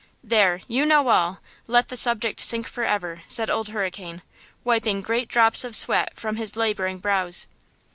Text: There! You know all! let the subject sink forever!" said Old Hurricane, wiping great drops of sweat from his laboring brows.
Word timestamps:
There! 0.23 0.61
You 0.67 0.83
know 0.87 1.09
all! 1.09 1.41
let 1.67 1.89
the 1.89 1.95
subject 1.95 2.39
sink 2.39 2.67
forever!" 2.67 3.21
said 3.27 3.51
Old 3.51 3.69
Hurricane, 3.69 4.23
wiping 4.63 5.01
great 5.01 5.27
drops 5.27 5.63
of 5.63 5.75
sweat 5.75 6.13
from 6.19 6.37
his 6.37 6.55
laboring 6.55 6.97
brows. 6.97 7.45